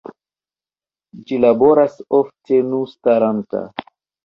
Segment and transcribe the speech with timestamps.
[1.27, 3.65] Ĝi laboras ofte nu staranta.